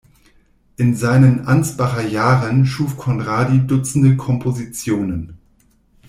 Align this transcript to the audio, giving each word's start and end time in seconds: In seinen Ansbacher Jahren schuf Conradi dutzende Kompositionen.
In 0.77 0.95
seinen 0.95 1.45
Ansbacher 1.45 2.01
Jahren 2.01 2.65
schuf 2.65 2.97
Conradi 2.97 3.67
dutzende 3.67 4.17
Kompositionen. 4.17 5.37